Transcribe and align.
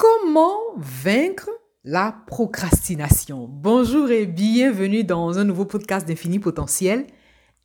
Comment 0.00 0.56
vaincre 0.78 1.50
la 1.84 2.16
procrastination? 2.26 3.46
Bonjour 3.46 4.10
et 4.10 4.24
bienvenue 4.24 5.04
dans 5.04 5.38
un 5.38 5.44
nouveau 5.44 5.66
podcast 5.66 6.08
d'Infini 6.08 6.38
Potentiel. 6.38 7.06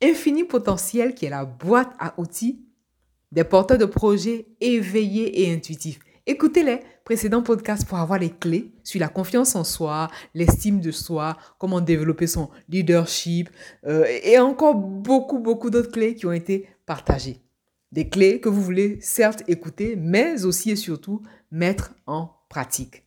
Infini 0.02 0.44
Potentiel 0.44 1.14
qui 1.14 1.24
est 1.24 1.30
la 1.30 1.46
boîte 1.46 1.94
à 1.98 2.12
outils 2.20 2.60
des 3.32 3.42
porteurs 3.42 3.78
de 3.78 3.86
projets 3.86 4.48
éveillés 4.60 5.44
et 5.44 5.54
intuitifs. 5.54 5.98
Écoutez 6.26 6.62
les 6.62 6.80
précédents 7.06 7.42
podcasts 7.42 7.88
pour 7.88 7.96
avoir 7.96 8.18
les 8.18 8.28
clés 8.28 8.70
sur 8.84 9.00
la 9.00 9.08
confiance 9.08 9.56
en 9.56 9.64
soi, 9.64 10.08
l'estime 10.34 10.80
de 10.80 10.90
soi, 10.90 11.38
comment 11.56 11.80
développer 11.80 12.26
son 12.26 12.50
leadership 12.68 13.48
euh, 13.86 14.04
et 14.22 14.38
encore 14.38 14.74
beaucoup, 14.74 15.38
beaucoup 15.38 15.70
d'autres 15.70 15.90
clés 15.90 16.14
qui 16.14 16.26
ont 16.26 16.32
été 16.32 16.68
partagées. 16.84 17.45
Des 17.92 18.08
clés 18.08 18.40
que 18.40 18.48
vous 18.48 18.62
voulez 18.62 18.98
certes 19.00 19.42
écouter, 19.48 19.96
mais 19.96 20.44
aussi 20.44 20.70
et 20.70 20.76
surtout 20.76 21.22
mettre 21.50 21.94
en 22.06 22.30
pratique. 22.48 23.06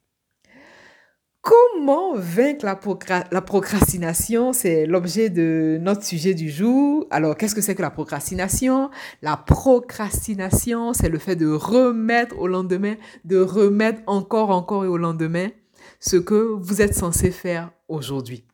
Comment 1.42 2.16
vaincre 2.16 2.66
la, 2.66 3.42
procrastination? 3.42 4.52
C'est 4.52 4.86
l'objet 4.86 5.30
de 5.30 5.78
notre 5.82 6.04
sujet 6.04 6.34
du 6.34 6.50
jour. 6.50 7.08
Alors, 7.12 7.38
qu'est-ce 7.38 7.56
que 7.56 7.62
c'est 7.62 7.76
que 7.76 7.82
la 7.82 7.90
procrastination? 7.90 8.90
La 9.22 9.38
procrastination, 9.38 10.94
c'est 10.94 11.08
le 11.08 11.18
fait 11.18 11.38
de 11.38 11.50
remettre 11.50 12.38
au 12.38 12.48
lendemain, 12.48 12.96
de 13.24 13.40
remettre 13.40 14.02
encore, 14.06 14.50
encore 14.50 14.84
et 14.84 14.88
au 14.88 14.98
lendemain 14.98 15.50
ce 16.00 16.18
que 16.18 16.36
vous 16.36 16.82
êtes 16.82 16.94
censé 16.94 17.32
faire 17.32 17.72
aujourd'hui. 17.88 18.46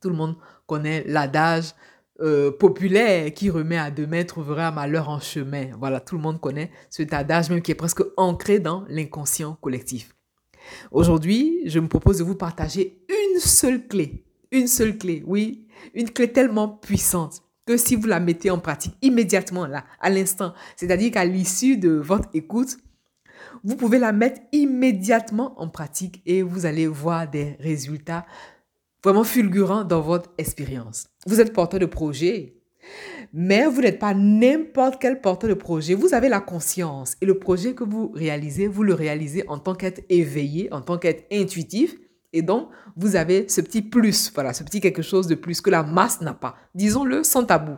Tout 0.00 0.10
le 0.10 0.16
monde 0.16 0.36
connaît 0.66 1.04
l'adage 1.06 1.74
euh, 2.20 2.50
populaire 2.50 3.32
qui 3.32 3.48
remet 3.48 3.78
à 3.78 3.90
demain 3.90 4.24
trouvera 4.24 4.68
un 4.68 4.70
malheur 4.72 5.08
en 5.08 5.20
chemin. 5.20 5.66
Voilà, 5.78 6.00
tout 6.00 6.16
le 6.16 6.22
monde 6.22 6.40
connaît 6.40 6.70
cet 6.90 7.12
adage 7.12 7.48
même 7.50 7.62
qui 7.62 7.70
est 7.70 7.76
presque 7.76 8.02
ancré 8.16 8.58
dans 8.58 8.84
l'inconscient 8.88 9.56
collectif. 9.60 10.14
Aujourd'hui, 10.90 11.60
je 11.66 11.78
me 11.78 11.88
propose 11.88 12.18
de 12.18 12.24
vous 12.24 12.34
partager 12.34 12.98
une 13.08 13.38
seule 13.38 13.86
clé, 13.86 14.24
une 14.50 14.66
seule 14.66 14.98
clé, 14.98 15.22
oui, 15.26 15.66
une 15.94 16.10
clé 16.10 16.32
tellement 16.32 16.68
puissante 16.68 17.42
que 17.66 17.76
si 17.76 17.96
vous 17.96 18.06
la 18.06 18.18
mettez 18.18 18.50
en 18.50 18.58
pratique 18.58 18.96
immédiatement 19.02 19.66
là, 19.66 19.84
à 20.00 20.10
l'instant, 20.10 20.54
c'est-à-dire 20.74 21.12
qu'à 21.12 21.24
l'issue 21.24 21.76
de 21.76 21.90
votre 21.90 22.28
écoute, 22.34 22.78
vous 23.62 23.76
pouvez 23.76 23.98
la 23.98 24.12
mettre 24.12 24.40
immédiatement 24.52 25.54
en 25.60 25.68
pratique 25.68 26.22
et 26.26 26.42
vous 26.42 26.66
allez 26.66 26.86
voir 26.86 27.28
des 27.28 27.56
résultats 27.60 28.26
vraiment 29.02 29.24
fulgurant 29.24 29.84
dans 29.84 30.00
votre 30.00 30.30
expérience. 30.38 31.06
Vous 31.26 31.40
êtes 31.40 31.52
porteur 31.52 31.80
de 31.80 31.86
projet, 31.86 32.58
mais 33.32 33.66
vous 33.66 33.80
n'êtes 33.80 33.98
pas 33.98 34.14
n'importe 34.14 35.00
quel 35.00 35.20
porteur 35.20 35.50
de 35.50 35.54
projet. 35.54 35.94
Vous 35.94 36.14
avez 36.14 36.28
la 36.28 36.40
conscience 36.40 37.16
et 37.20 37.26
le 37.26 37.38
projet 37.38 37.74
que 37.74 37.84
vous 37.84 38.10
réalisez, 38.14 38.66
vous 38.66 38.82
le 38.82 38.94
réalisez 38.94 39.46
en 39.48 39.58
tant 39.58 39.74
qu'être 39.74 40.02
éveillé, 40.08 40.72
en 40.72 40.80
tant 40.80 40.98
qu'être 40.98 41.26
intuitif. 41.32 41.96
Et 42.32 42.42
donc, 42.42 42.68
vous 42.96 43.16
avez 43.16 43.48
ce 43.48 43.60
petit 43.60 43.82
plus, 43.82 44.32
voilà, 44.34 44.52
ce 44.52 44.62
petit 44.62 44.80
quelque 44.80 45.02
chose 45.02 45.26
de 45.26 45.34
plus 45.34 45.60
que 45.60 45.70
la 45.70 45.82
masse 45.82 46.20
n'a 46.20 46.34
pas. 46.34 46.56
Disons-le 46.74 47.24
sans 47.24 47.44
tabou. 47.44 47.76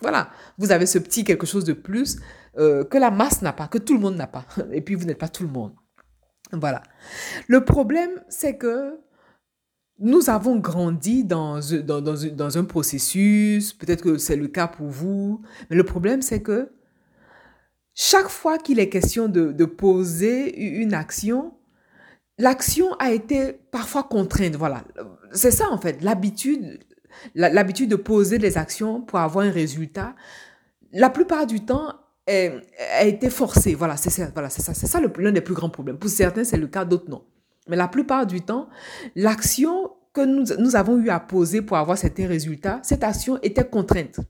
Voilà, 0.00 0.30
vous 0.58 0.72
avez 0.72 0.86
ce 0.86 0.98
petit 0.98 1.22
quelque 1.22 1.46
chose 1.46 1.64
de 1.64 1.72
plus 1.72 2.18
euh, 2.58 2.84
que 2.84 2.98
la 2.98 3.12
masse 3.12 3.42
n'a 3.42 3.52
pas, 3.52 3.68
que 3.68 3.78
tout 3.78 3.94
le 3.94 4.00
monde 4.00 4.16
n'a 4.16 4.26
pas. 4.26 4.44
Et 4.72 4.80
puis, 4.80 4.96
vous 4.96 5.04
n'êtes 5.04 5.18
pas 5.18 5.28
tout 5.28 5.44
le 5.44 5.48
monde. 5.48 5.72
Voilà. 6.52 6.82
Le 7.46 7.64
problème, 7.64 8.10
c'est 8.28 8.56
que 8.56 8.98
nous 9.98 10.30
avons 10.30 10.56
grandi 10.56 11.24
dans, 11.24 11.60
dans, 11.84 12.00
dans, 12.00 12.58
un 12.58 12.64
processus, 12.64 13.72
peut-être 13.72 14.02
que 14.02 14.18
c'est 14.18 14.36
le 14.36 14.48
cas 14.48 14.66
pour 14.66 14.88
vous, 14.88 15.42
mais 15.70 15.76
le 15.76 15.84
problème 15.84 16.22
c'est 16.22 16.42
que 16.42 16.70
chaque 17.94 18.28
fois 18.28 18.58
qu'il 18.58 18.78
est 18.80 18.88
question 18.88 19.28
de, 19.28 19.64
poser 19.64 20.58
une 20.58 20.94
action, 20.94 21.52
l'action 22.38 22.94
a 22.94 23.12
été 23.12 23.52
parfois 23.70 24.02
contrainte. 24.04 24.56
Voilà, 24.56 24.82
c'est 25.32 25.50
ça 25.50 25.70
en 25.70 25.78
fait, 25.78 26.02
l'habitude, 26.02 26.80
l'habitude 27.34 27.90
de 27.90 27.96
poser 27.96 28.38
des 28.38 28.56
actions 28.56 29.02
pour 29.02 29.18
avoir 29.18 29.44
un 29.44 29.50
résultat, 29.50 30.14
la 30.92 31.10
plupart 31.10 31.46
du 31.46 31.64
temps, 31.64 31.94
a 32.26 33.04
été 33.04 33.30
forcée. 33.30 33.74
Voilà, 33.74 33.96
c'est 33.96 34.10
ça, 34.10 34.30
voilà, 34.32 34.48
c'est 34.48 34.62
ça, 34.62 34.74
c'est 34.74 34.86
ça 34.86 35.00
l'un 35.00 35.32
des 35.32 35.40
plus 35.40 35.54
grands 35.54 35.70
problèmes. 35.70 35.98
Pour 35.98 36.10
certains, 36.10 36.44
c'est 36.44 36.56
le 36.56 36.68
cas, 36.68 36.84
d'autres 36.84 37.10
non. 37.10 37.24
Mais 37.68 37.76
la 37.76 37.88
plupart 37.88 38.26
du 38.26 38.40
temps, 38.40 38.68
l'action 39.14 39.90
que 40.12 40.20
nous, 40.22 40.44
nous 40.58 40.76
avons 40.76 40.98
eu 40.98 41.08
à 41.10 41.20
poser 41.20 41.62
pour 41.62 41.76
avoir 41.76 41.96
certains 41.96 42.26
résultats, 42.26 42.80
cette 42.82 43.04
action 43.04 43.38
était 43.42 43.64
contrainte. 43.64 44.20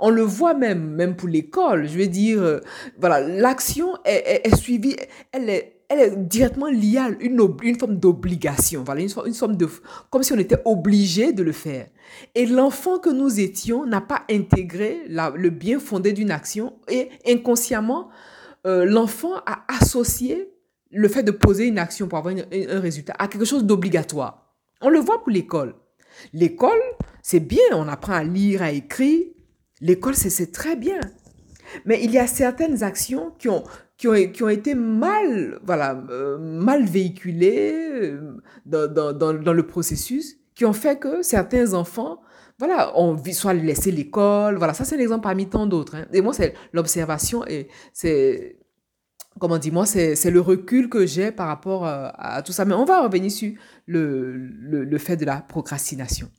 On 0.00 0.10
le 0.10 0.22
voit 0.22 0.54
même, 0.54 0.90
même 0.90 1.16
pour 1.16 1.28
l'école. 1.28 1.86
Je 1.88 1.98
veux 1.98 2.06
dire, 2.06 2.42
euh, 2.42 2.60
voilà, 2.98 3.20
l'action 3.20 3.88
est, 4.04 4.42
est, 4.44 4.56
suivie, 4.56 4.96
elle 5.32 5.48
est, 5.48 5.84
elle 5.88 6.00
est 6.00 6.16
directement 6.16 6.66
liée 6.66 6.98
à 6.98 7.08
une, 7.20 7.40
une 7.62 7.78
forme 7.78 7.96
d'obligation. 7.96 8.82
Voilà, 8.84 9.02
une, 9.02 9.10
une 9.26 9.34
forme 9.34 9.56
de, 9.56 9.68
comme 10.10 10.22
si 10.22 10.32
on 10.32 10.38
était 10.38 10.60
obligé 10.64 11.32
de 11.32 11.42
le 11.42 11.52
faire. 11.52 11.86
Et 12.34 12.46
l'enfant 12.46 12.98
que 12.98 13.10
nous 13.10 13.38
étions 13.40 13.86
n'a 13.86 14.00
pas 14.00 14.22
intégré 14.30 15.02
le 15.08 15.50
bien 15.50 15.78
fondé 15.78 16.12
d'une 16.12 16.30
action 16.30 16.74
et 16.88 17.10
inconsciemment, 17.26 18.08
euh, 18.66 18.84
l'enfant 18.84 19.36
a 19.46 19.64
associé 19.80 20.50
le 20.90 21.08
fait 21.08 21.22
de 21.22 21.30
poser 21.30 21.66
une 21.66 21.78
action 21.78 22.08
pour 22.08 22.18
avoir 22.18 22.34
un 22.34 22.80
résultat 22.80 23.14
à 23.18 23.28
quelque 23.28 23.44
chose 23.44 23.64
d'obligatoire. 23.64 24.54
On 24.80 24.88
le 24.88 24.98
voit 24.98 25.22
pour 25.22 25.30
l'école. 25.30 25.74
L'école, 26.32 26.80
c'est 27.22 27.40
bien, 27.40 27.64
on 27.72 27.88
apprend 27.88 28.14
à 28.14 28.24
lire, 28.24 28.62
à 28.62 28.70
écrire. 28.70 29.24
L'école, 29.80 30.14
c'est 30.14 30.52
très 30.52 30.76
bien. 30.76 31.00
Mais 31.84 32.02
il 32.02 32.10
y 32.10 32.18
a 32.18 32.26
certaines 32.26 32.82
actions 32.82 33.32
qui 33.38 33.48
ont, 33.48 33.64
qui 33.96 34.08
ont, 34.08 34.14
qui 34.32 34.42
ont 34.42 34.48
été 34.48 34.74
mal, 34.74 35.58
voilà, 35.64 36.02
euh, 36.10 36.38
mal 36.38 36.84
véhiculées 36.84 37.90
euh, 37.92 38.36
dans, 38.64 38.86
dans, 38.92 39.12
dans, 39.12 39.52
le 39.52 39.66
processus, 39.66 40.36
qui 40.54 40.64
ont 40.64 40.72
fait 40.72 40.98
que 40.98 41.22
certains 41.22 41.74
enfants, 41.74 42.20
voilà, 42.58 42.98
ont 42.98 43.20
soit 43.32 43.54
laissé 43.54 43.90
l'école. 43.90 44.56
Voilà, 44.56 44.74
ça 44.74 44.84
c'est 44.84 44.96
un 44.96 45.00
exemple 45.00 45.22
parmi 45.22 45.48
tant 45.48 45.66
d'autres. 45.66 45.96
Hein. 45.96 46.06
Et 46.12 46.20
moi, 46.20 46.32
c'est 46.32 46.54
l'observation 46.72 47.46
et 47.46 47.68
c'est 47.92 48.56
comment 49.38 49.58
dis-moi, 49.58 49.86
c'est 49.86 50.30
le 50.30 50.40
recul 50.40 50.88
que 50.88 51.06
j'ai 51.06 51.30
par 51.30 51.48
rapport 51.48 51.86
euh, 51.86 52.08
à, 52.14 52.42
tout 52.42 52.52
ça. 52.52 52.64
Mais 52.64 52.74
on 52.74 52.84
va 52.84 53.02
revenir 53.02 53.30
sur 53.30 53.52
le, 53.86 54.36
le, 54.36 54.98
fait 54.98 55.16
de 55.16 55.24
la 55.24 55.36
procrastination. 55.36 56.30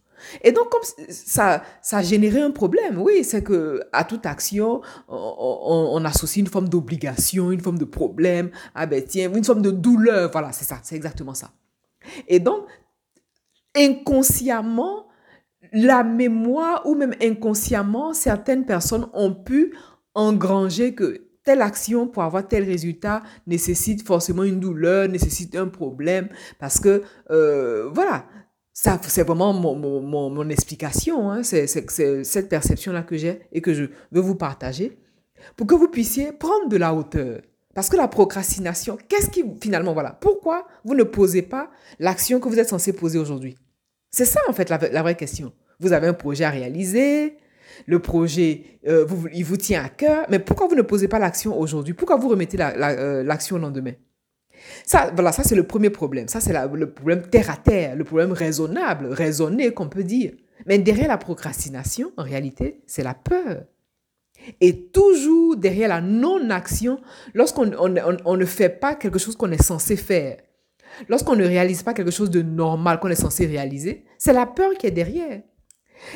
Et 0.43 0.51
donc, 0.51 0.69
comme 0.69 0.81
ça, 1.09 1.63
ça 1.81 1.97
a 1.97 2.01
généré 2.01 2.41
un 2.41 2.49
problème, 2.49 2.99
oui, 2.99 3.23
c'est 3.23 3.43
que 3.43 3.81
à 3.93 4.03
toute 4.03 4.25
action, 4.25 4.81
on, 5.07 5.89
on, 5.93 6.05
associe 6.05 6.43
une 6.43 6.49
forme 6.49 6.69
d'obligation, 6.69 7.51
une 7.51 7.61
forme 7.61 7.77
de 7.77 7.85
problème, 7.85 8.49
ah 8.73 8.87
ben 8.87 9.03
tiens, 9.07 9.31
une 9.31 9.43
forme 9.43 9.61
de 9.61 9.69
douleur, 9.69 10.31
voilà, 10.31 10.51
c'est 10.51 10.65
ça, 10.65 10.79
c'est 10.81 10.95
exactement 10.95 11.35
ça. 11.35 11.51
Et 12.27 12.39
donc, 12.39 12.65
inconsciemment, 13.75 15.07
la 15.71 16.03
mémoire 16.03 16.81
ou 16.85 16.95
même 16.95 17.13
inconsciemment, 17.21 18.13
certaines 18.13 18.65
personnes 18.65 19.07
ont 19.13 19.35
pu 19.35 19.75
engranger 20.15 20.95
que 20.95 21.26
telle 21.47 21.61
action 21.61 22.09
pour 22.09 22.23
avoir 22.23 22.45
tel 22.45 22.65
résultat 22.65 23.23
nécessite 23.47 24.05
forcément 24.05 24.43
une 24.43 24.59
douleur, 24.59 25.07
nécessite 25.07 25.55
un 25.55 25.69
problème, 25.69 26.27
parce 26.59 26.77
que, 26.77 27.03
euh, 27.31 27.89
voilà, 27.93 28.25
ça, 28.73 28.99
c'est 29.07 29.23
vraiment 29.23 29.53
mon, 29.53 29.73
mon, 29.73 30.29
mon, 30.29 30.49
explication, 30.49 31.31
hein. 31.31 31.43
c'est 31.43 31.65
cette 31.67 32.49
perception-là 32.49 33.03
que 33.03 33.15
j'ai 33.15 33.43
et 33.53 33.61
que 33.61 33.73
je 33.73 33.85
veux 34.11 34.19
vous 34.19 34.35
partager, 34.35 34.99
pour 35.55 35.67
que 35.67 35.75
vous 35.75 35.87
puissiez 35.87 36.33
prendre 36.33 36.67
de 36.67 36.75
la 36.75 36.93
hauteur. 36.93 37.39
Parce 37.73 37.87
que 37.87 37.95
la 37.95 38.09
procrastination, 38.09 38.97
qu'est-ce 39.07 39.29
qui, 39.29 39.45
finalement, 39.61 39.93
voilà, 39.93 40.17
pourquoi 40.19 40.67
vous 40.83 40.95
ne 40.95 41.03
posez 41.03 41.43
pas 41.43 41.71
l'action 41.97 42.41
que 42.41 42.49
vous 42.49 42.59
êtes 42.59 42.67
censé 42.67 42.91
poser 42.91 43.19
aujourd'hui? 43.19 43.55
C'est 44.11 44.25
ça, 44.25 44.41
en 44.49 44.53
fait, 44.53 44.69
la 44.69 45.01
vraie 45.01 45.15
question. 45.15 45.53
Vous 45.79 45.93
avez 45.93 46.07
un 46.07 46.13
projet 46.13 46.43
à 46.43 46.49
réaliser, 46.49 47.37
le 47.85 47.99
projet, 47.99 48.63
euh, 48.87 49.05
il 49.33 49.45
vous 49.45 49.57
tient 49.57 49.83
à 49.83 49.89
cœur, 49.89 50.25
mais 50.29 50.39
pourquoi 50.39 50.67
vous 50.67 50.75
ne 50.75 50.81
posez 50.81 51.07
pas 51.07 51.19
l'action 51.19 51.59
aujourd'hui? 51.59 51.93
Pourquoi 51.93 52.17
vous 52.17 52.29
remettez 52.29 52.57
euh, 52.59 53.23
l'action 53.23 53.57
la, 53.57 53.61
au 53.61 53.65
lendemain? 53.65 53.93
Ça, 54.85 55.11
voilà, 55.13 55.31
ça 55.31 55.43
c'est 55.43 55.55
le 55.55 55.63
premier 55.63 55.89
problème. 55.89 56.27
Ça 56.27 56.41
c'est 56.41 56.53
le 56.53 56.91
problème 56.91 57.21
terre 57.21 57.49
à 57.49 57.57
terre, 57.57 57.95
le 57.95 58.03
problème 58.03 58.31
raisonnable, 58.31 59.07
raisonné 59.07 59.71
qu'on 59.71 59.89
peut 59.89 60.03
dire. 60.03 60.33
Mais 60.65 60.79
derrière 60.79 61.07
la 61.07 61.17
procrastination, 61.17 62.11
en 62.17 62.23
réalité, 62.23 62.81
c'est 62.87 63.03
la 63.03 63.13
peur. 63.13 63.63
Et 64.61 64.87
toujours 64.87 65.57
derrière 65.57 65.89
la 65.89 66.01
non-action, 66.01 66.99
lorsqu'on 67.33 67.71
on, 67.77 67.95
on 68.25 68.37
ne 68.37 68.45
fait 68.45 68.69
pas 68.69 68.95
quelque 68.95 69.19
chose 69.19 69.35
qu'on 69.35 69.51
est 69.51 69.61
censé 69.61 69.95
faire, 69.95 70.37
lorsqu'on 71.09 71.35
ne 71.35 71.45
réalise 71.45 71.83
pas 71.83 71.93
quelque 71.93 72.11
chose 72.11 72.29
de 72.29 72.41
normal 72.41 72.99
qu'on 72.99 73.09
est 73.09 73.15
censé 73.15 73.45
réaliser, 73.45 74.05
c'est 74.17 74.33
la 74.33 74.45
peur 74.45 74.73
qui 74.79 74.87
est 74.87 74.91
derrière. 74.91 75.41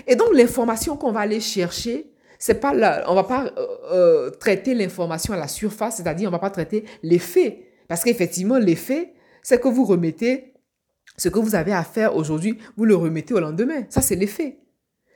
Et 0.07 0.15
donc, 0.15 0.29
l'information 0.33 0.97
qu'on 0.97 1.11
va 1.11 1.21
aller 1.21 1.39
chercher, 1.39 2.11
c'est 2.39 2.59
pas 2.59 2.73
là, 2.73 3.03
on 3.07 3.13
va 3.13 3.23
pas 3.23 3.45
euh, 3.57 3.67
euh, 3.91 4.29
traiter 4.31 4.73
l'information 4.73 5.33
à 5.33 5.37
la 5.37 5.47
surface, 5.47 5.97
c'est-à-dire 5.97 6.27
on 6.27 6.31
va 6.31 6.39
pas 6.39 6.49
traiter 6.49 6.85
les 7.03 7.19
faits. 7.19 7.59
Parce 7.87 8.03
qu'effectivement, 8.03 8.57
les 8.57 8.75
faits, 8.75 9.13
c'est 9.43 9.61
que 9.61 9.67
vous 9.67 9.85
remettez 9.85 10.53
ce 11.17 11.29
que 11.29 11.39
vous 11.39 11.55
avez 11.55 11.73
à 11.73 11.83
faire 11.83 12.15
aujourd'hui, 12.15 12.57
vous 12.77 12.85
le 12.85 12.95
remettez 12.95 13.33
au 13.33 13.39
lendemain. 13.39 13.83
Ça, 13.89 14.01
c'est 14.01 14.15
les 14.15 14.27
faits. 14.27 14.57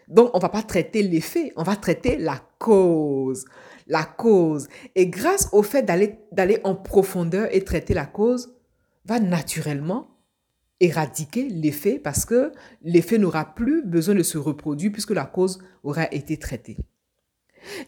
Donc, 0.07 0.29
on 0.33 0.39
va 0.39 0.49
pas 0.49 0.61
traiter 0.61 1.01
les 1.01 1.21
faits, 1.21 1.51
on 1.55 1.63
va 1.63 1.75
traiter 1.75 2.17
la 2.17 2.41
cause. 2.59 3.45
La 3.87 4.03
cause. 4.03 4.67
Et 4.93 5.07
grâce 5.07 5.49
au 5.51 5.63
fait 5.63 5.83
d'aller 5.83 6.59
en 6.63 6.75
profondeur 6.75 7.47
et 7.51 7.63
traiter 7.63 7.93
la 7.93 8.05
cause, 8.05 8.55
va 9.05 9.19
naturellement 9.19 10.14
éradiquer 10.85 11.47
l'effet 11.49 11.99
parce 11.99 12.25
que 12.25 12.51
l'effet 12.81 13.17
n'aura 13.17 13.55
plus 13.55 13.83
besoin 13.83 14.15
de 14.15 14.23
se 14.23 14.37
reproduire 14.37 14.91
puisque 14.91 15.11
la 15.11 15.25
cause 15.25 15.59
aura 15.83 16.07
été 16.11 16.37
traitée. 16.37 16.77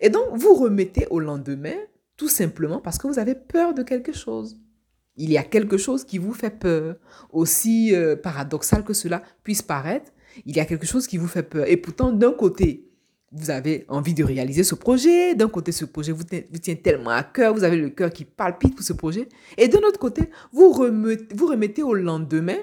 Et 0.01 0.09
donc, 0.09 0.25
vous 0.33 0.55
remettez 0.55 1.07
au 1.09 1.19
lendemain 1.19 1.75
tout 2.15 2.29
simplement 2.29 2.79
parce 2.79 2.97
que 2.97 3.07
vous 3.07 3.19
avez 3.19 3.35
peur 3.35 3.73
de 3.73 3.83
quelque 3.83 4.13
chose. 4.13 4.59
Il 5.15 5.31
y 5.31 5.37
a 5.37 5.43
quelque 5.43 5.77
chose 5.77 6.03
qui 6.03 6.17
vous 6.17 6.33
fait 6.33 6.51
peur. 6.51 6.95
Aussi 7.31 7.95
euh, 7.95 8.15
paradoxal 8.15 8.83
que 8.83 8.93
cela 8.93 9.23
puisse 9.43 9.61
paraître, 9.61 10.11
il 10.45 10.55
y 10.55 10.59
a 10.59 10.65
quelque 10.65 10.85
chose 10.85 11.07
qui 11.07 11.17
vous 11.17 11.27
fait 11.27 11.43
peur. 11.43 11.67
Et 11.67 11.77
pourtant, 11.77 12.11
d'un 12.11 12.31
côté, 12.31 12.87
vous 13.31 13.49
avez 13.49 13.85
envie 13.87 14.13
de 14.13 14.23
réaliser 14.23 14.63
ce 14.63 14.75
projet. 14.75 15.35
D'un 15.35 15.49
côté, 15.49 15.71
ce 15.71 15.85
projet 15.85 16.11
vous, 16.11 16.23
tient 16.23 16.75
tellement 16.75 17.09
à 17.09 17.23
cœur, 17.23 17.53
vous 17.53 17.63
avez 17.63 17.77
le 17.77 17.89
cœur 17.89 18.11
qui 18.11 18.25
palpite 18.25 18.75
pour 18.75 18.85
ce 18.85 18.93
projet. 18.93 19.27
Et 19.57 19.67
d'un 19.67 19.79
autre 19.79 19.99
côté, 19.99 20.29
vous 20.51 20.71
remettez 20.71 21.83
au 21.83 21.93
lendemain 21.93 22.57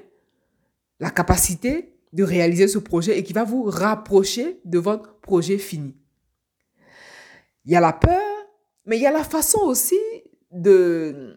la 1.00 1.10
capacité 1.10 1.94
de 2.12 2.22
réaliser 2.22 2.68
ce 2.68 2.78
projet 2.78 3.18
et 3.18 3.24
qui 3.24 3.32
va 3.32 3.44
vous 3.44 3.64
rapprocher 3.64 4.60
de 4.64 4.78
votre 4.78 5.18
projet 5.20 5.58
fini. 5.58 5.96
Il 7.64 7.72
y 7.72 7.76
a 7.76 7.80
la 7.80 7.92
peur, 7.92 8.20
mais 8.86 8.96
il 8.96 9.02
y 9.02 9.06
a 9.06 9.12
la 9.12 9.24
façon 9.24 9.60
aussi 9.60 9.98
de, 10.50 11.34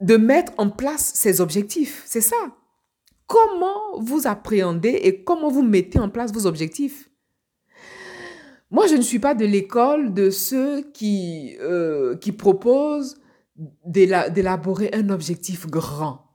de 0.00 0.16
mettre 0.16 0.52
en 0.56 0.70
place 0.70 1.12
ces 1.14 1.40
objectifs. 1.40 2.02
C'est 2.06 2.20
ça. 2.20 2.56
Comment 3.26 4.00
vous 4.00 4.26
appréhendez 4.26 4.98
et 5.02 5.22
comment 5.22 5.50
vous 5.50 5.62
mettez 5.62 5.98
en 5.98 6.08
place 6.08 6.32
vos 6.32 6.46
objectifs? 6.46 7.10
Moi, 8.70 8.86
je 8.86 8.94
ne 8.94 9.02
suis 9.02 9.18
pas 9.18 9.34
de 9.34 9.44
l'école 9.44 10.14
de 10.14 10.30
ceux 10.30 10.82
qui, 10.92 11.56
euh, 11.60 12.16
qui 12.16 12.32
proposent 12.32 13.20
d'élaborer 13.84 14.90
un 14.92 15.10
objectif 15.10 15.66
grand. 15.66 16.29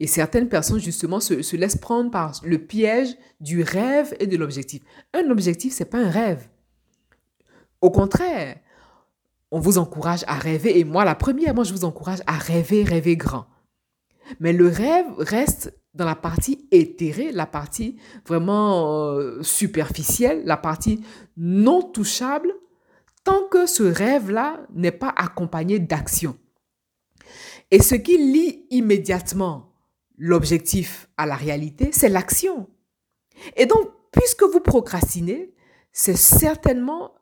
Et 0.00 0.06
certaines 0.06 0.48
personnes, 0.48 0.80
justement, 0.80 1.20
se, 1.20 1.42
se, 1.42 1.56
laissent 1.56 1.76
prendre 1.76 2.10
par 2.10 2.32
le 2.44 2.58
piège 2.58 3.16
du 3.40 3.62
rêve 3.62 4.14
et 4.18 4.26
de 4.26 4.36
l'objectif. 4.36 4.82
Un 5.12 5.30
objectif, 5.30 5.72
ce 5.72 5.82
n'est 5.82 5.88
pas 5.88 5.98
un 5.98 6.10
rêve. 6.10 6.48
Au 7.80 7.90
contraire, 7.90 8.56
on 9.50 9.60
vous 9.60 9.78
encourage 9.78 10.24
à 10.26 10.34
rêver. 10.34 10.78
Et 10.78 10.84
moi, 10.84 11.04
la 11.04 11.14
première, 11.14 11.54
moi, 11.54 11.64
je 11.64 11.72
vous 11.72 11.84
encourage 11.84 12.22
à 12.26 12.32
rêver, 12.32 12.82
rêver 12.82 13.16
grand. 13.16 13.46
Mais 14.40 14.52
le 14.52 14.66
rêve 14.66 15.06
reste 15.18 15.78
dans 15.94 16.04
la 16.04 16.16
partie 16.16 16.66
éthérée, 16.72 17.30
la 17.30 17.46
partie 17.46 17.96
vraiment 18.26 19.12
euh, 19.12 19.42
superficielle, 19.42 20.42
la 20.44 20.56
partie 20.56 21.04
non 21.36 21.82
touchable, 21.82 22.52
tant 23.22 23.46
que 23.48 23.66
ce 23.66 23.84
rêve-là 23.84 24.60
n'est 24.74 24.90
pas 24.90 25.12
accompagné 25.16 25.78
d'action. 25.78 26.36
Et 27.70 27.80
ce 27.80 27.94
qui 27.94 28.18
lie 28.18 28.66
immédiatement 28.70 29.73
l'objectif 30.16 31.08
à 31.16 31.26
la 31.26 31.34
réalité, 31.34 31.90
c'est 31.92 32.08
l'action. 32.08 32.68
Et 33.56 33.66
donc, 33.66 33.90
puisque 34.12 34.42
vous 34.44 34.60
procrastinez, 34.60 35.54
c'est 35.92 36.16
certainement 36.16 37.14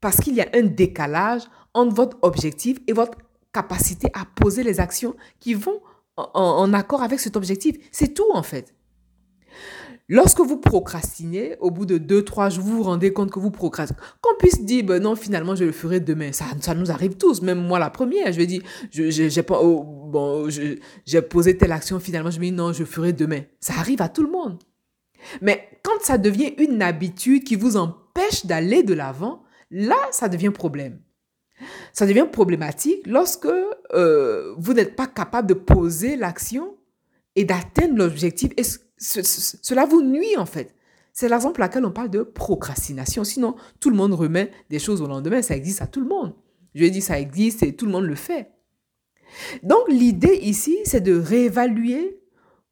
parce 0.00 0.16
qu'il 0.16 0.34
y 0.34 0.40
a 0.40 0.48
un 0.54 0.62
décalage 0.62 1.42
entre 1.74 1.94
votre 1.94 2.18
objectif 2.22 2.78
et 2.86 2.92
votre 2.92 3.18
capacité 3.52 4.08
à 4.14 4.24
poser 4.24 4.62
les 4.62 4.80
actions 4.80 5.16
qui 5.40 5.54
vont 5.54 5.80
en, 6.16 6.72
accord 6.72 7.02
avec 7.02 7.20
cet 7.20 7.36
objectif. 7.36 7.76
C'est 7.92 8.14
tout 8.14 8.30
en 8.32 8.42
fait. 8.42 8.74
Lorsque 10.08 10.40
vous 10.40 10.56
procrastinez, 10.56 11.56
au 11.60 11.70
bout 11.70 11.84
de 11.84 11.98
deux, 11.98 12.24
trois 12.24 12.48
jours, 12.48 12.64
vous 12.64 12.76
vous 12.78 12.82
rendez 12.82 13.12
compte 13.12 13.30
que 13.30 13.38
vous 13.38 13.50
procrastinez. 13.50 13.98
Qu'on 14.22 14.36
puisse 14.38 14.64
dire, 14.64 14.84
ben 14.84 15.02
non, 15.02 15.14
finalement, 15.16 15.54
je 15.54 15.64
le 15.64 15.72
ferai 15.72 16.00
demain. 16.00 16.32
Ça, 16.32 16.46
ça 16.60 16.74
nous 16.74 16.90
arrive 16.90 17.16
tous, 17.16 17.42
même 17.42 17.60
moi 17.60 17.78
la 17.78 17.90
première. 17.90 18.32
Je 18.32 18.38
vais 18.38 18.46
dire, 18.46 18.62
j'ai 18.90 19.42
pas, 19.42 19.60
oh, 19.62 19.84
bon, 19.84 20.48
j'ai 20.48 21.22
posé 21.22 21.58
telle 21.58 21.72
action, 21.72 22.00
finalement, 22.00 22.30
je 22.30 22.38
me 22.38 22.44
dis, 22.44 22.52
non, 22.52 22.72
je 22.72 22.84
ferai 22.84 23.12
demain. 23.12 23.42
Ça 23.60 23.74
arrive 23.74 24.00
à 24.00 24.08
tout 24.08 24.22
le 24.22 24.30
monde. 24.30 24.58
Mais 25.42 25.68
quand 25.82 26.00
ça 26.00 26.16
devient 26.16 26.54
une 26.58 26.80
habitude 26.80 27.44
qui 27.44 27.56
vous 27.56 27.76
empêche 27.76 28.46
d'aller 28.46 28.82
de 28.82 28.94
l'avant, 28.94 29.42
Là, 29.70 29.96
ça 30.10 30.28
devient 30.28 30.50
problème. 30.50 31.00
Ça 31.92 32.06
devient 32.06 32.26
problématique 32.30 33.06
lorsque 33.06 33.48
euh, 33.92 34.54
vous 34.56 34.72
n'êtes 34.72 34.96
pas 34.96 35.06
capable 35.06 35.48
de 35.48 35.54
poser 35.54 36.16
l'action 36.16 36.76
et 37.38 37.44
d'atteindre 37.44 37.96
l'objectif. 37.96 38.50
Cela 38.98 39.86
vous 39.86 40.02
nuit 40.02 40.36
en 40.36 40.44
fait. 40.44 40.74
C'est 41.12 41.28
l'exemple 41.28 41.54
pour 41.54 41.60
laquelle 41.60 41.84
on 41.84 41.92
parle 41.92 42.10
de 42.10 42.22
procrastination. 42.22 43.22
Sinon, 43.22 43.54
tout 43.78 43.90
le 43.90 43.96
monde 43.96 44.12
remet 44.12 44.50
des 44.70 44.80
choses 44.80 45.00
au 45.00 45.06
lendemain. 45.06 45.40
Ça 45.40 45.56
existe 45.56 45.80
à 45.80 45.86
tout 45.86 46.00
le 46.00 46.08
monde. 46.08 46.34
Je 46.74 46.84
dis 46.86 47.00
ça 47.00 47.20
existe 47.20 47.62
et 47.62 47.76
tout 47.76 47.86
le 47.86 47.92
monde 47.92 48.06
le 48.06 48.16
fait. 48.16 48.50
Donc 49.62 49.88
l'idée 49.88 50.36
ici, 50.42 50.78
c'est 50.84 51.00
de 51.00 51.14
réévaluer 51.14 52.20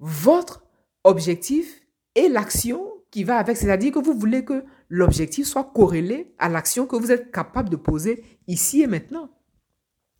votre 0.00 0.64
objectif 1.04 1.82
et 2.16 2.28
l'action 2.28 2.88
qui 3.12 3.22
va 3.22 3.36
avec. 3.36 3.56
C'est-à-dire 3.56 3.92
que 3.92 4.00
vous 4.00 4.18
voulez 4.18 4.44
que 4.44 4.64
l'objectif 4.88 5.46
soit 5.46 5.70
corrélé 5.74 6.34
à 6.38 6.48
l'action 6.48 6.86
que 6.86 6.96
vous 6.96 7.12
êtes 7.12 7.30
capable 7.30 7.68
de 7.68 7.76
poser 7.76 8.24
ici 8.48 8.82
et 8.82 8.88
maintenant. 8.88 9.30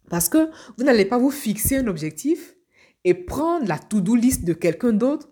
Parce 0.09 0.29
que 0.29 0.51
vous 0.79 0.85
n'allez 0.85 1.05
pas 1.05 1.19
vous 1.19 1.33
fixer 1.33 1.79
un 1.79 1.89
objectif 1.89 2.56
et 3.07 3.15
prendre 3.15 3.67
la 3.67 3.79
to-do 3.79 4.17
list 4.17 4.45
de 4.45 4.53
quelqu'un 4.53 4.93
d'autre 4.93 5.29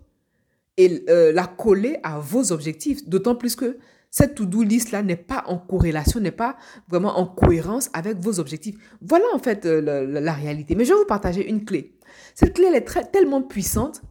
et 0.76 1.04
euh, 1.10 1.32
la 1.32 1.48
coller 1.48 1.98
à 2.04 2.20
vos 2.20 2.52
objectifs. 2.52 3.06
D'autant 3.08 3.34
plus 3.34 3.56
que 3.56 3.78
cette 4.12 4.36
to-do 4.36 4.62
list-là 4.62 5.02
n'est 5.02 5.16
pas 5.16 5.42
en 5.48 5.58
corrélation, 5.58 6.20
n'est 6.20 6.30
pas 6.30 6.56
vraiment 6.88 7.18
en 7.18 7.26
cohérence 7.26 7.90
avec 7.92 8.18
vos 8.18 8.38
objectifs. 8.38 8.76
Voilà 9.02 9.24
en 9.34 9.40
fait 9.40 9.66
euh, 9.66 9.80
la, 10.20 10.32
réalité. 10.32 10.76
Mais 10.76 10.84
je 10.84 10.92
vais 10.92 11.00
vous 11.00 11.04
partager 11.04 11.48
une 11.48 11.64
clé. 11.64 11.98
Cette 12.36 12.54
clé, 12.54 12.66
elle 12.68 12.76
est 12.76 12.82
très, 12.82 13.04
tellement 13.04 13.42
puissante 13.42 14.02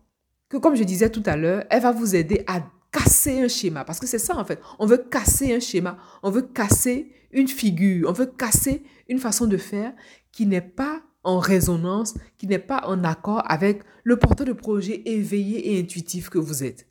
que, 0.49 0.57
comme 0.57 0.75
je 0.75 0.83
disais 0.83 1.09
tout 1.09 1.23
à 1.25 1.37
l'heure, 1.37 1.63
elle 1.69 1.83
va 1.83 1.93
vous 1.93 2.17
aider 2.17 2.43
à 2.47 2.63
casser 2.91 3.39
un 3.39 3.47
schéma. 3.47 3.85
Parce 3.85 4.01
que 4.01 4.07
c'est 4.07 4.19
ça, 4.19 4.37
en 4.37 4.43
fait. 4.43 4.59
On 4.77 4.85
veut 4.85 4.97
casser 4.97 5.55
un 5.55 5.61
schéma. 5.61 5.97
On 6.21 6.31
veut 6.31 6.41
casser 6.41 7.13
une 7.31 7.47
figure. 7.47 8.09
On 8.09 8.13
veut 8.13 8.25
casser 8.25 8.83
une 9.07 9.19
façon 9.19 9.47
de 9.47 9.55
faire 9.55 9.93
qui 10.33 10.45
n'est 10.47 10.59
pas 10.59 11.01
en 11.23 11.39
résonance, 11.39 12.15
qui 12.37 12.47
n'est 12.47 12.59
pas 12.59 12.83
en 12.85 13.03
accord 13.03 13.43
avec 13.45 13.83
le 14.03 14.17
porteur 14.17 14.47
de 14.47 14.53
projet 14.53 15.01
éveillé 15.05 15.73
et 15.73 15.79
intuitif 15.79 16.29
que 16.29 16.37
vous 16.37 16.63
êtes. 16.63 16.87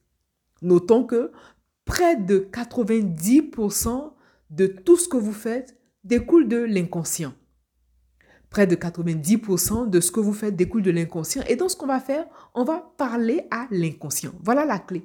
Notons 0.62 1.04
que 1.04 1.32
près 1.84 2.16
de 2.16 2.48
90% 2.52 4.12
de 4.50 4.66
tout 4.66 4.96
ce 4.96 5.08
que 5.08 5.16
vous 5.16 5.32
faites 5.32 5.76
découle 6.04 6.48
de 6.48 6.58
l'inconscient. 6.58 7.34
Près 8.50 8.66
de 8.66 8.76
90% 8.76 9.88
de 9.88 10.00
ce 10.00 10.10
que 10.10 10.20
vous 10.20 10.34
faites 10.34 10.56
découle 10.56 10.82
de 10.82 10.90
l'inconscient. 10.90 11.42
Et 11.48 11.56
donc, 11.56 11.70
ce 11.70 11.76
qu'on 11.76 11.86
va 11.86 12.00
faire, 12.00 12.26
on 12.54 12.64
va 12.64 12.92
parler 12.98 13.46
à 13.50 13.66
l'inconscient. 13.70 14.32
Voilà 14.42 14.64
la 14.64 14.78
clé 14.78 15.02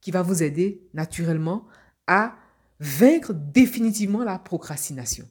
qui 0.00 0.10
va 0.10 0.22
vous 0.22 0.42
aider 0.42 0.86
naturellement 0.92 1.66
à 2.06 2.34
vaincre 2.80 3.32
définitivement 3.32 4.24
la 4.24 4.38
procrastination. 4.38 5.26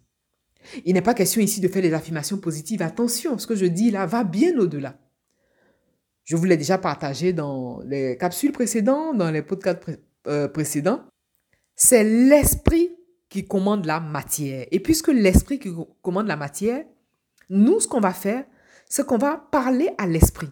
Il 0.85 0.93
n'est 0.93 1.01
pas 1.01 1.13
question 1.13 1.41
ici 1.41 1.61
de 1.61 1.67
faire 1.67 1.81
des 1.81 1.93
affirmations 1.93 2.37
positives. 2.37 2.81
Attention, 2.81 3.37
ce 3.37 3.47
que 3.47 3.55
je 3.55 3.65
dis 3.65 3.91
là 3.91 4.05
va 4.05 4.23
bien 4.23 4.57
au-delà. 4.57 4.97
Je 6.23 6.35
vous 6.35 6.45
l'ai 6.45 6.57
déjà 6.57 6.77
partagé 6.77 7.33
dans 7.33 7.81
les 7.85 8.17
capsules 8.17 8.51
précédentes, 8.51 9.17
dans 9.17 9.31
les 9.31 9.41
podcasts 9.41 9.83
euh, 10.27 10.47
précédents. 10.47 11.01
C'est 11.75 12.03
l'esprit 12.03 12.95
qui 13.27 13.45
commande 13.45 13.85
la 13.85 13.99
matière. 13.99 14.65
Et 14.71 14.79
puisque 14.79 15.07
l'esprit 15.07 15.57
qui 15.59 15.69
commande 16.01 16.27
la 16.27 16.35
matière, 16.35 16.85
nous, 17.49 17.79
ce 17.79 17.87
qu'on 17.87 17.99
va 17.99 18.13
faire, 18.13 18.45
c'est 18.87 19.05
qu'on 19.05 19.17
va 19.17 19.37
parler 19.51 19.89
à 19.97 20.05
l'esprit. 20.05 20.49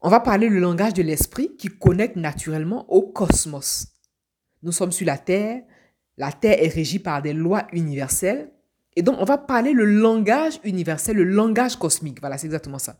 On 0.00 0.08
va 0.08 0.20
parler 0.20 0.48
le 0.48 0.58
langage 0.58 0.94
de 0.94 1.02
l'esprit 1.02 1.56
qui 1.56 1.68
connecte 1.68 2.16
naturellement 2.16 2.90
au 2.90 3.02
cosmos. 3.02 3.88
Nous 4.62 4.72
sommes 4.72 4.92
sur 4.92 5.06
la 5.06 5.18
Terre, 5.18 5.62
la 6.16 6.32
Terre 6.32 6.62
est 6.62 6.68
régie 6.68 6.98
par 6.98 7.20
des 7.20 7.32
lois 7.32 7.66
universelles, 7.72 8.50
et 9.00 9.02
donc 9.02 9.16
on 9.18 9.24
va 9.24 9.38
parler 9.38 9.72
le 9.72 9.86
langage 9.86 10.60
universel, 10.62 11.16
le 11.16 11.24
langage 11.24 11.76
cosmique. 11.76 12.20
Voilà, 12.20 12.36
c'est 12.36 12.48
exactement 12.48 12.78
ça. 12.78 12.98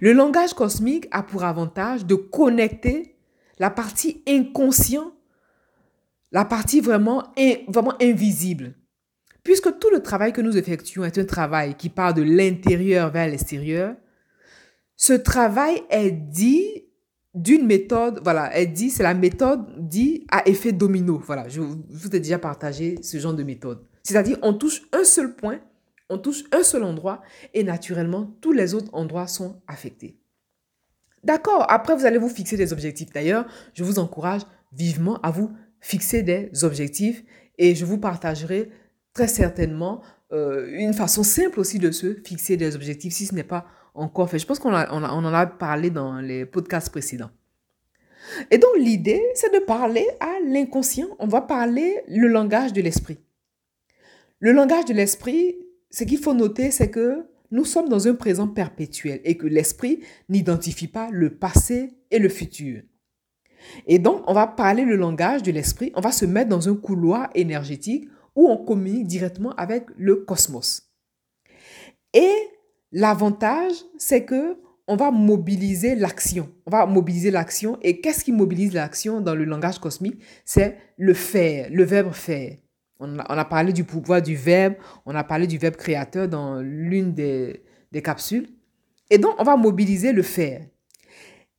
Le 0.00 0.12
langage 0.12 0.52
cosmique 0.52 1.06
a 1.12 1.22
pour 1.22 1.44
avantage 1.44 2.04
de 2.04 2.16
connecter 2.16 3.14
la 3.60 3.70
partie 3.70 4.24
inconsciente, 4.26 5.12
la 6.32 6.44
partie 6.44 6.80
vraiment, 6.80 7.22
vraiment 7.68 7.94
invisible. 8.02 8.74
Puisque 9.44 9.78
tout 9.78 9.90
le 9.92 10.02
travail 10.02 10.32
que 10.32 10.40
nous 10.40 10.56
effectuons 10.56 11.04
est 11.04 11.18
un 11.18 11.24
travail 11.24 11.76
qui 11.76 11.88
part 11.88 12.12
de 12.12 12.22
l'intérieur 12.22 13.12
vers 13.12 13.28
l'extérieur, 13.28 13.94
ce 14.96 15.12
travail 15.12 15.84
est 15.88 16.10
dit 16.10 16.82
d'une 17.32 17.64
méthode, 17.64 18.18
voilà, 18.24 18.58
est 18.58 18.66
dit, 18.66 18.90
c'est 18.90 19.04
la 19.04 19.14
méthode 19.14 19.66
dit 19.78 20.26
à 20.32 20.48
effet 20.48 20.72
domino. 20.72 21.22
Voilà, 21.24 21.48
je 21.48 21.60
vous 21.60 22.08
ai 22.12 22.18
déjà 22.18 22.40
partagé 22.40 22.98
ce 23.02 23.18
genre 23.18 23.34
de 23.34 23.44
méthode. 23.44 23.86
C'est-à-dire, 24.06 24.38
on 24.42 24.54
touche 24.54 24.82
un 24.92 25.02
seul 25.02 25.34
point, 25.34 25.58
on 26.08 26.18
touche 26.18 26.44
un 26.52 26.62
seul 26.62 26.84
endroit 26.84 27.22
et 27.54 27.64
naturellement, 27.64 28.30
tous 28.40 28.52
les 28.52 28.72
autres 28.72 28.90
endroits 28.92 29.26
sont 29.26 29.60
affectés. 29.66 30.16
D'accord, 31.24 31.66
après, 31.68 31.96
vous 31.96 32.06
allez 32.06 32.18
vous 32.18 32.28
fixer 32.28 32.56
des 32.56 32.72
objectifs. 32.72 33.12
D'ailleurs, 33.12 33.46
je 33.74 33.82
vous 33.82 33.98
encourage 33.98 34.42
vivement 34.72 35.20
à 35.22 35.32
vous 35.32 35.50
fixer 35.80 36.22
des 36.22 36.50
objectifs 36.62 37.24
et 37.58 37.74
je 37.74 37.84
vous 37.84 37.98
partagerai 37.98 38.70
très 39.12 39.26
certainement 39.26 40.02
euh, 40.32 40.68
une 40.70 40.94
façon 40.94 41.24
simple 41.24 41.58
aussi 41.58 41.80
de 41.80 41.90
se 41.90 42.14
fixer 42.14 42.56
des 42.56 42.76
objectifs 42.76 43.12
si 43.12 43.26
ce 43.26 43.34
n'est 43.34 43.42
pas 43.42 43.66
encore 43.92 44.30
fait. 44.30 44.38
Je 44.38 44.46
pense 44.46 44.60
qu'on 44.60 44.72
on 44.72 45.02
en 45.02 45.34
a 45.34 45.46
parlé 45.46 45.90
dans 45.90 46.20
les 46.20 46.46
podcasts 46.46 46.90
précédents. 46.90 47.30
Et 48.52 48.58
donc 48.58 48.70
l'idée, 48.78 49.24
c'est 49.34 49.52
de 49.52 49.64
parler 49.64 50.06
à 50.20 50.38
l'inconscient. 50.46 51.08
On 51.18 51.26
va 51.26 51.40
parler 51.40 52.02
le 52.06 52.28
langage 52.28 52.72
de 52.72 52.82
l'esprit. 52.82 53.18
Le 54.46 54.52
langage 54.52 54.84
de 54.84 54.94
l'esprit, 54.94 55.56
ce 55.90 56.04
qu'il 56.04 56.18
faut 56.18 56.32
noter, 56.32 56.70
c'est 56.70 56.88
que 56.88 57.26
nous 57.50 57.64
sommes 57.64 57.88
dans 57.88 58.06
un 58.06 58.14
présent 58.14 58.46
perpétuel 58.46 59.20
et 59.24 59.36
que 59.36 59.48
l'esprit 59.48 60.04
n'identifie 60.28 60.86
pas 60.86 61.08
le 61.10 61.36
passé 61.36 61.96
et 62.12 62.20
le 62.20 62.28
futur. 62.28 62.82
Et 63.88 63.98
donc, 63.98 64.22
on 64.28 64.34
va 64.34 64.46
parler 64.46 64.84
le 64.84 64.94
langage 64.94 65.42
de 65.42 65.50
l'esprit, 65.50 65.90
on 65.96 66.00
va 66.00 66.12
se 66.12 66.26
mettre 66.26 66.48
dans 66.48 66.68
un 66.68 66.76
couloir 66.76 67.28
énergétique 67.34 68.08
où 68.36 68.48
on 68.48 68.56
communique 68.56 69.08
directement 69.08 69.52
avec 69.56 69.86
le 69.96 70.14
cosmos. 70.14 70.92
Et 72.14 72.30
l'avantage, 72.92 73.72
c'est 73.98 74.24
que 74.24 74.60
on 74.86 74.94
va 74.94 75.10
mobiliser 75.10 75.96
l'action. 75.96 76.48
On 76.66 76.70
va 76.70 76.86
mobiliser 76.86 77.32
l'action. 77.32 77.78
Et 77.82 78.00
qu'est-ce 78.00 78.22
qui 78.22 78.30
mobilise 78.30 78.74
l'action 78.74 79.20
dans 79.20 79.34
le 79.34 79.42
langage 79.42 79.80
cosmique? 79.80 80.22
C'est 80.44 80.76
le 80.98 81.14
faire, 81.14 81.68
le 81.72 81.82
verbe 81.82 82.12
faire. 82.12 82.58
On 82.98 83.18
a, 83.18 83.44
parlé 83.44 83.72
du 83.72 83.84
pouvoir 83.84 84.22
du 84.22 84.36
verbe, 84.36 84.74
on 85.04 85.14
a 85.14 85.22
parlé 85.22 85.46
du 85.46 85.58
verbe 85.58 85.76
créateur 85.76 86.28
dans 86.28 86.60
l'une 86.60 87.12
des, 87.12 87.62
capsules. 88.02 88.48
Et 89.10 89.18
donc, 89.18 89.34
on 89.38 89.44
va 89.44 89.56
mobiliser 89.56 90.12
le 90.12 90.22
faire. 90.22 90.62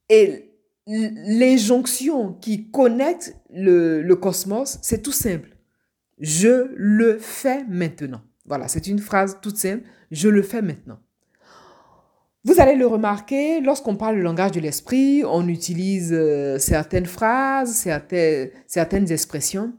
Et 0.09 0.51
l'injonction 0.87 2.33
qui 2.33 2.69
connecte 2.71 3.35
le, 3.51 4.01
le 4.01 4.15
cosmos, 4.15 4.79
c'est 4.81 5.01
tout 5.01 5.11
simple. 5.11 5.49
Je 6.19 6.71
le 6.75 7.17
fais 7.19 7.63
maintenant. 7.65 8.21
Voilà, 8.45 8.67
c'est 8.67 8.87
une 8.87 8.99
phrase 8.99 9.39
toute 9.41 9.57
simple. 9.57 9.83
Je 10.09 10.29
le 10.29 10.41
fais 10.41 10.61
maintenant. 10.61 10.99
Vous 12.47 12.61
allez 12.61 12.75
le 12.75 12.87
remarquer, 12.87 13.59
lorsqu'on 13.59 13.97
parle 13.97 14.15
le 14.15 14.21
langage 14.21 14.51
de 14.51 14.61
l'esprit, 14.61 15.23
on 15.25 15.49
utilise 15.49 16.13
euh, 16.13 16.57
certaines 16.57 17.05
phrases, 17.05 17.73
certaines, 17.73 18.51
certaines 18.67 19.11
expressions. 19.11 19.73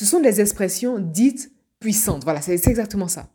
Ce 0.00 0.06
sont 0.06 0.20
des 0.20 0.40
expressions 0.40 0.98
dites 0.98 1.52
puissantes. 1.78 2.24
Voilà, 2.24 2.40
c'est 2.40 2.66
exactement 2.66 3.06
ça. 3.06 3.28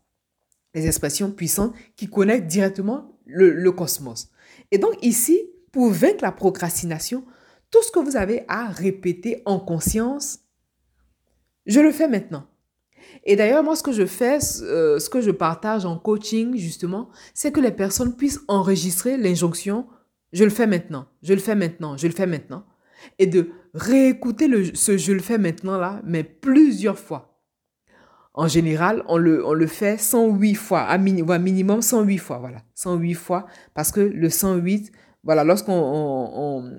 Les 0.74 0.88
expressions 0.88 1.30
puissantes 1.30 1.76
qui 1.96 2.10
connectent 2.10 2.48
directement 2.48 3.20
le, 3.28 3.52
le 3.52 3.72
cosmos. 3.72 4.32
Et 4.72 4.80
donc 4.80 4.96
ici, 5.04 5.40
pour 5.72 5.92
vaincre 5.92 6.24
la 6.24 6.32
procrastination, 6.32 7.24
tout 7.70 7.84
ce 7.84 7.92
que 7.92 8.00
vous 8.00 8.16
avez 8.16 8.46
à 8.48 8.66
répéter 8.66 9.44
en 9.46 9.60
conscience, 9.60 10.40
je 11.68 11.80
le 11.82 11.92
fais 11.92 12.08
maintenant. 12.08 12.48
Et 13.26 13.36
d'ailleurs, 13.36 13.64
moi, 13.64 13.76
ce 13.76 13.84
que 13.84 13.92
je 13.92 14.08
fais, 14.08 14.40
euh, 14.64 14.98
ce 14.98 15.08
que 15.08 15.22
je 15.22 15.30
partage 15.30 15.86
en 15.86 16.00
coaching, 16.00 16.56
justement, 16.58 17.10
c'est 17.36 17.52
que 17.52 17.60
les 17.60 17.72
personnes 17.72 18.16
puissent 18.16 18.42
enregistrer 18.48 19.18
l'injonction 19.18 19.86
je 20.36 20.44
le 20.44 20.50
fais 20.50 20.68
maintenant, 20.68 21.08
je 21.24 21.34
le 21.34 21.40
fais 21.40 21.56
maintenant, 21.56 21.96
je 21.96 22.08
le 22.08 22.14
fais 22.14 22.28
maintenant. 22.28 22.66
Et 23.20 23.28
de 23.28 23.50
réécouter 23.74 24.48
le, 24.48 24.76
ce 24.76 24.98
je 24.98 25.14
le 25.14 25.20
fais 25.20 25.38
maintenant 25.38 25.78
là, 25.78 26.02
mais 26.04 26.24
plusieurs 26.24 27.00
fois. 27.00 27.32
En 28.34 28.48
général, 28.48 29.04
on 29.08 29.18
le, 29.18 29.46
on 29.46 29.54
le 29.54 29.68
fait 29.68 29.98
108 29.98 30.56
fois, 30.56 30.82
à, 30.82 30.98
minimum 30.98 31.82
108 31.82 32.18
fois, 32.18 32.38
voilà. 32.38 32.64
108 32.74 33.14
fois, 33.14 33.48
parce 33.74 33.92
que 33.92 34.02
le 34.02 34.30
108, 34.30 34.92
voilà, 35.24 35.44
lorsqu'on... 35.44 36.70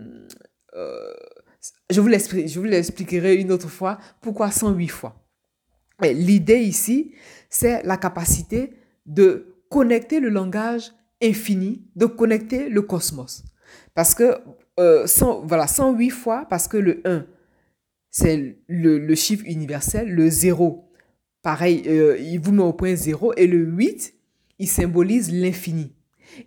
Euh, 0.74 1.12
je 1.90 2.00
vous 2.00 2.64
l'expliquerai 2.64 3.36
une 3.36 3.52
autre 3.52 3.68
fois 3.68 3.98
pourquoi 4.20 4.50
108 4.50 4.88
fois. 4.88 5.26
L'idée 6.02 6.58
ici, 6.58 7.14
c'est 7.48 7.82
la 7.84 7.96
capacité 7.96 8.74
de 9.06 9.56
connecter 9.70 10.20
le 10.20 10.28
langage 10.28 10.92
infini, 11.22 11.82
de 11.96 12.06
connecter 12.06 12.68
le 12.68 12.82
cosmos. 12.82 13.44
Parce 13.94 14.14
que, 14.14 14.36
euh, 14.78 15.06
voilà, 15.44 15.66
108 15.66 16.10
fois, 16.10 16.46
parce 16.48 16.68
que 16.68 16.76
le 16.76 17.00
1, 17.04 17.26
c'est 18.10 18.58
le, 18.68 19.14
chiffre 19.14 19.44
universel, 19.46 20.10
le 20.10 20.28
0, 20.28 20.90
pareil, 21.42 21.82
euh, 21.86 22.18
il 22.18 22.40
vous 22.40 22.52
met 22.52 22.62
au 22.62 22.72
point 22.72 22.94
0, 22.94 23.34
et 23.36 23.46
le 23.46 23.58
8, 23.58 24.14
il 24.58 24.68
symbolise 24.68 25.32
l'infini. 25.32 25.92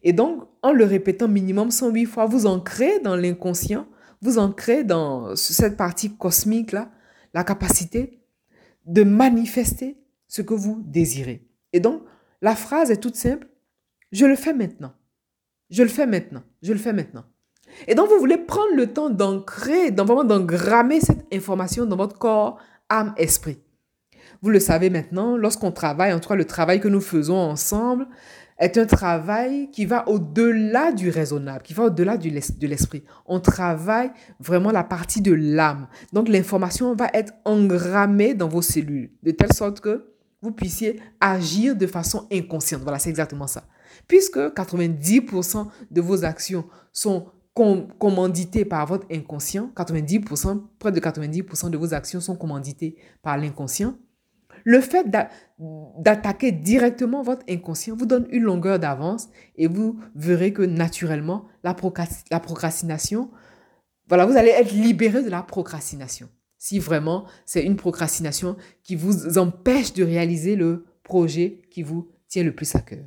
Et 0.04 0.14
donc, 0.14 0.48
en 0.62 0.72
le 0.72 0.86
répétant 0.86 1.28
minimum 1.28 1.72
108 1.72 2.06
fois, 2.06 2.26
vous 2.26 2.46
ancrez 2.46 3.00
dans 3.00 3.16
l'inconscient, 3.16 3.88
vous 4.22 4.38
ancrez 4.38 4.84
dans 4.84 5.36
cette 5.36 5.78
partie 5.78 6.16
cosmique-là, 6.16 6.92
la 7.34 7.44
capacité 7.44 8.20
de 8.86 9.04
manifester 9.04 9.98
ce 10.28 10.42
que 10.42 10.54
vous 10.54 10.82
désirez. 10.86 11.48
Et 11.74 11.80
donc, 11.80 12.04
la 12.42 12.56
phrase 12.56 12.92
est 12.92 12.98
toute 12.98 13.16
simple. 13.16 13.48
Je 14.12 14.26
le 14.26 14.36
fais 14.36 14.54
maintenant. 14.54 14.94
Je 15.70 15.84
le 15.84 15.90
fais 15.90 16.08
maintenant. 16.08 16.44
Je 16.62 16.74
le 16.74 16.80
fais 16.80 16.94
maintenant. 16.94 17.26
Et 17.88 17.96
donc, 17.96 18.10
vous 18.10 18.20
voulez 18.20 18.38
prendre 18.38 18.76
le 18.76 18.88
temps 18.88 19.10
d'ancrer, 19.10 19.92
vraiment 19.92 20.24
d'engrammer 20.24 21.00
cette 21.00 21.26
information 21.34 21.86
dans 21.86 21.98
votre 21.98 22.18
corps, 22.18 22.60
âme, 22.90 23.14
esprit. 23.18 23.60
Vous 24.42 24.50
le 24.50 24.60
savez 24.60 24.90
maintenant, 24.90 25.36
lorsqu'on 25.36 25.72
travaille, 25.72 26.14
en 26.14 26.20
tout 26.20 26.30
cas 26.30 26.36
le 26.36 26.46
travail 26.46 26.80
que 26.80 26.88
nous 26.88 27.02
faisons 27.02 27.36
ensemble, 27.36 28.08
est 28.58 28.78
un 28.78 28.86
travail 28.86 29.70
qui 29.72 29.86
va 29.86 30.08
au-delà 30.08 30.92
du 30.92 31.10
raisonnable, 31.10 31.64
qui 31.64 31.74
va 31.74 31.86
au-delà 31.86 32.18
de 32.18 32.68
l'esprit. 32.68 33.04
On 33.26 33.40
travaille 33.40 34.12
vraiment 34.40 34.72
la 34.72 34.84
partie 34.84 35.22
de 35.22 35.34
l'âme. 35.34 35.88
Donc 36.14 36.28
l'information 36.28 36.94
va 36.94 37.08
être 37.14 37.34
engrammée 37.46 38.34
dans 38.34 38.50
vos 38.50 38.62
cellules, 38.62 39.12
de 39.24 39.32
telle 39.32 39.54
sorte 39.54 39.80
que 39.80 40.10
vous 40.42 40.52
puissiez 40.52 41.02
agir 41.20 41.76
de 41.76 41.88
façon 41.88 42.28
inconsciente. 42.32 42.82
Voilà, 42.84 43.00
c'est 43.00 43.10
exactement 43.10 43.48
ça. 43.48 43.64
Puisque 44.08 44.38
90% 44.38 45.68
de 45.92 46.02
vos 46.02 46.24
actions 46.24 46.66
sont 46.92 47.28
commanditées 48.00 48.66
par 48.66 48.86
votre 48.86 49.08
inconscient, 49.12 49.72
90%, 49.76 50.62
près 50.80 50.92
de 50.92 51.00
90% 51.00 51.70
de 51.70 51.78
vos 51.78 51.94
actions 51.94 52.22
sont 52.22 52.36
commanditées 52.36 52.96
par 53.22 53.38
l'inconscient, 53.38 53.96
le 54.64 54.82
fait 54.82 55.08
d'attaquer 55.98 56.52
directement 56.52 57.22
votre 57.22 57.44
inconscient 57.50 57.96
vous 57.96 58.06
donne 58.06 58.28
une 58.32 58.44
longueur 58.44 58.80
d'avance 58.80 59.30
et 59.56 59.68
vous 59.68 60.00
verrez 60.16 60.54
que 60.54 60.62
naturellement, 60.62 61.46
la, 61.64 61.74
procrastination, 61.74 63.32
voilà, 64.08 64.26
vous 64.26 64.38
allez 64.38 64.50
être 64.50 64.72
libéré 64.72 65.24
de 65.24 65.30
la 65.30 65.42
procrastination. 65.42 66.30
Si 66.58 66.78
vraiment 66.80 67.26
c'est 67.46 67.64
une 67.64 67.78
procrastination 67.78 68.58
qui 68.84 68.96
vous 68.96 69.38
empêche 69.38 69.94
de 69.94 70.04
réaliser 70.04 70.56
le 70.56 70.86
projet 71.04 71.62
qui 71.72 71.84
vous 71.84 72.10
tient 72.28 72.44
le 72.44 72.54
plus 72.54 72.76
à 72.76 72.82
cœur. 72.82 73.06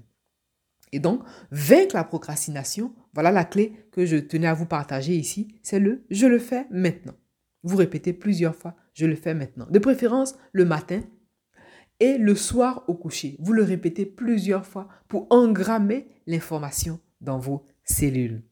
Et 0.92 0.98
donc, 0.98 1.22
vaincre 1.50 1.94
la 1.94 2.04
procrastination, 2.04 2.92
voilà 3.12 3.30
la 3.30 3.44
clé 3.44 3.72
que 3.92 4.06
je 4.06 4.16
tenais 4.16 4.46
à 4.46 4.54
vous 4.54 4.66
partager 4.66 5.14
ici, 5.14 5.48
c'est 5.62 5.80
le 5.80 6.04
je 6.10 6.26
le 6.26 6.38
fais 6.38 6.66
maintenant. 6.70 7.14
Vous 7.62 7.76
répétez 7.76 8.12
plusieurs 8.12 8.56
fois, 8.56 8.74
je 8.94 9.06
le 9.06 9.14
fais 9.14 9.34
maintenant. 9.34 9.66
De 9.70 9.78
préférence 9.78 10.34
le 10.52 10.64
matin 10.64 11.02
et 12.00 12.18
le 12.18 12.34
soir 12.34 12.84
au 12.88 12.94
coucher. 12.94 13.36
Vous 13.38 13.52
le 13.52 13.62
répétez 13.62 14.06
plusieurs 14.06 14.66
fois 14.66 14.88
pour 15.08 15.26
engrammer 15.30 16.08
l'information 16.26 16.98
dans 17.20 17.38
vos 17.38 17.64
cellules. 17.84 18.42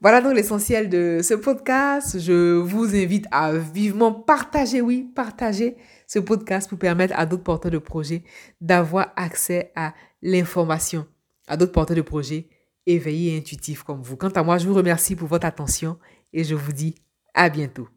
Voilà 0.00 0.20
donc 0.20 0.34
l'essentiel 0.34 0.88
de 0.88 1.20
ce 1.22 1.34
podcast. 1.34 2.18
Je 2.18 2.56
vous 2.56 2.94
invite 2.94 3.26
à 3.30 3.52
vivement 3.52 4.12
partager, 4.12 4.80
oui, 4.80 5.10
partager 5.14 5.76
ce 6.06 6.18
podcast 6.18 6.68
pour 6.68 6.78
permettre 6.78 7.14
à 7.16 7.24
d'autres 7.24 7.44
porteurs 7.44 7.70
de 7.70 7.78
projets 7.78 8.22
d'avoir 8.60 9.12
accès 9.16 9.72
à 9.76 9.94
l'information, 10.20 11.06
à 11.46 11.56
d'autres 11.56 11.72
porteurs 11.72 11.96
de 11.96 12.02
projets 12.02 12.48
éveillés 12.86 13.34
et 13.34 13.38
intuitifs 13.38 13.82
comme 13.82 14.02
vous. 14.02 14.16
Quant 14.16 14.28
à 14.30 14.42
moi, 14.42 14.58
je 14.58 14.66
vous 14.66 14.74
remercie 14.74 15.16
pour 15.16 15.28
votre 15.28 15.46
attention 15.46 15.98
et 16.32 16.44
je 16.44 16.54
vous 16.54 16.72
dis 16.72 16.94
à 17.34 17.48
bientôt. 17.48 17.88